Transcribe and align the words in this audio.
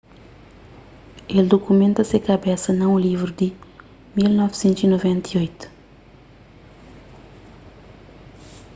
el 1.29 1.47
dukumenta 1.47 2.03
se 2.03 2.17
kabesa 2.27 2.69
na 2.73 2.85
un 2.87 3.01
livru 3.01 3.31
di 3.39 3.47
1998 4.15 5.69